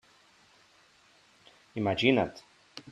[1.75, 2.41] Imagina't!